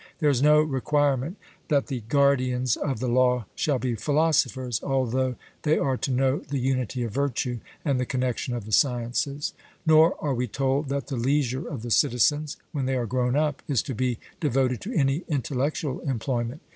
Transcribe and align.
There 0.17 0.31
is 0.31 0.41
no 0.41 0.61
requirement 0.61 1.37
that 1.67 1.85
the 1.85 1.99
guardians 2.09 2.75
of 2.75 2.99
the 2.99 3.07
law 3.07 3.45
shall 3.53 3.77
be 3.77 3.93
philosophers, 3.93 4.81
although 4.81 5.35
they 5.61 5.77
are 5.77 5.95
to 5.97 6.09
know 6.09 6.39
the 6.39 6.57
unity 6.57 7.03
of 7.03 7.11
virtue, 7.13 7.59
and 7.85 7.99
the 7.99 8.05
connexion 8.07 8.55
of 8.55 8.65
the 8.65 8.71
sciences. 8.71 9.53
Nor 9.85 10.15
are 10.19 10.33
we 10.33 10.47
told 10.47 10.89
that 10.89 11.05
the 11.05 11.17
leisure 11.17 11.67
of 11.67 11.83
the 11.83 11.91
citizens, 11.91 12.57
when 12.71 12.87
they 12.87 12.95
are 12.95 13.05
grown 13.05 13.35
up, 13.35 13.61
is 13.67 13.83
to 13.83 13.93
be 13.93 14.17
devoted 14.39 14.81
to 14.81 14.93
any 14.95 15.21
intellectual 15.27 15.99
employment. 15.99 16.61